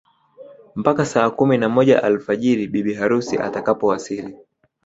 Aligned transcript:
Mpaka 0.75 1.05
saa 1.05 1.29
kumi 1.29 1.57
na 1.57 1.69
moja 1.69 2.03
alfajiri 2.03 2.67
bibi 2.67 2.93
harusi 2.93 3.37
atakapowasili 3.37 4.35